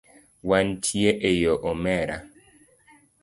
Wantie 0.49 1.09
eyo 1.29 1.53
omera. 1.69 2.17